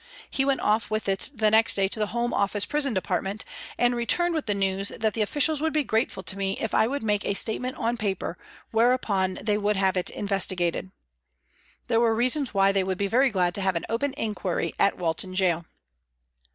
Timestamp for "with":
0.89-1.07, 4.33-4.47